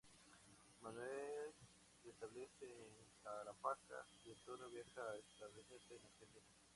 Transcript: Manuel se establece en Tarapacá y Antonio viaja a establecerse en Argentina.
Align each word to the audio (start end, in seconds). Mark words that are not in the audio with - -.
Manuel 0.81 1.53
se 2.01 2.09
establece 2.09 2.65
en 2.65 2.91
Tarapacá 3.23 4.03
y 4.25 4.31
Antonio 4.31 4.67
viaja 4.71 4.99
a 5.11 5.15
establecerse 5.17 5.95
en 5.95 6.05
Argentina. 6.05 6.59